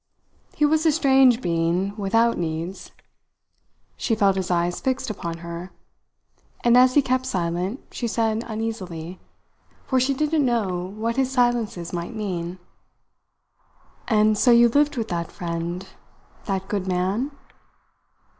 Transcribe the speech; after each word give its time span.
He 0.55 0.65
was 0.65 0.83
a 0.87 0.91
strange 0.91 1.41
being 1.43 1.95
without 1.95 2.35
needs. 2.35 2.89
She 3.97 4.15
felt 4.15 4.35
his 4.35 4.49
eyes 4.49 4.81
fixed 4.81 5.11
upon 5.11 5.37
her; 5.45 5.69
and 6.63 6.75
as 6.75 6.95
he 6.95 7.03
kept 7.03 7.27
silent, 7.27 7.81
she 7.91 8.07
said 8.07 8.43
uneasily 8.47 9.19
for 9.85 9.99
she 9.99 10.15
didn't 10.15 10.43
know 10.43 10.85
what 10.97 11.17
his 11.17 11.31
silences 11.31 11.93
might 11.93 12.15
mean: 12.15 12.57
"And 14.07 14.39
so 14.39 14.49
you 14.49 14.69
lived 14.69 14.97
with 14.97 15.09
that 15.09 15.31
friend 15.31 15.87
that 16.45 16.67
good 16.67 16.87
man?" 16.87 17.29